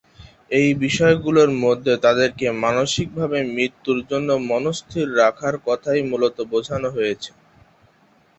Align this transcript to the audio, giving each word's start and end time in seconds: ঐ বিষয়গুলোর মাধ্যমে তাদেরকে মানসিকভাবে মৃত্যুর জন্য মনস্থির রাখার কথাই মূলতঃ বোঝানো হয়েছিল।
ঐ 0.51 0.79
বিষয়গুলোর 0.83 1.49
মাধ্যমে 1.59 2.03
তাদেরকে 2.05 2.45
মানসিকভাবে 2.63 3.39
মৃত্যুর 3.51 3.99
জন্য 4.09 4.29
মনস্থির 4.49 5.07
রাখার 5.17 5.55
কথাই 5.67 6.01
মূলতঃ 6.09 6.39
বোঝানো 6.51 6.89
হয়েছিল। 6.95 7.35